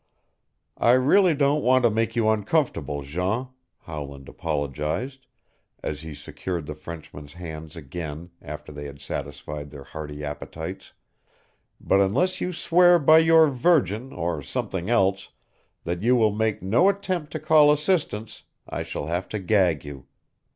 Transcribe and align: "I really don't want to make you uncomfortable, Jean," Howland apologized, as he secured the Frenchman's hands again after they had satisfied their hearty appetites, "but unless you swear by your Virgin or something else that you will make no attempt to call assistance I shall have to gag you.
"I 0.79 0.93
really 0.93 1.35
don't 1.35 1.61
want 1.61 1.83
to 1.83 1.91
make 1.91 2.15
you 2.15 2.27
uncomfortable, 2.27 3.03
Jean," 3.03 3.49
Howland 3.81 4.27
apologized, 4.29 5.27
as 5.83 6.01
he 6.01 6.15
secured 6.15 6.65
the 6.65 6.73
Frenchman's 6.73 7.33
hands 7.33 7.75
again 7.75 8.31
after 8.41 8.71
they 8.71 8.85
had 8.85 8.99
satisfied 8.99 9.69
their 9.69 9.83
hearty 9.83 10.23
appetites, 10.25 10.93
"but 11.79 12.01
unless 12.01 12.41
you 12.41 12.51
swear 12.51 12.97
by 12.97 13.19
your 13.19 13.47
Virgin 13.49 14.11
or 14.11 14.41
something 14.41 14.89
else 14.89 15.29
that 15.83 16.01
you 16.01 16.15
will 16.15 16.33
make 16.33 16.63
no 16.63 16.89
attempt 16.89 17.31
to 17.33 17.39
call 17.39 17.71
assistance 17.71 18.41
I 18.67 18.81
shall 18.81 19.05
have 19.05 19.29
to 19.29 19.37
gag 19.37 19.85
you. 19.85 20.07